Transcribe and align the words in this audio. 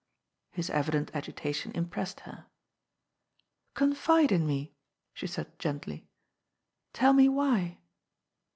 His 0.49 0.71
evident 0.71 1.11
agitation 1.13 1.71
impressed 1.73 2.21
her." 2.21 2.47
Confide 3.75 4.31
in 4.31 4.47
me," 4.47 4.73
she 5.13 5.27
said 5.27 5.59
gently." 5.59 6.07
Tell 6.93 7.13
me 7.13 7.29
why." 7.29 7.77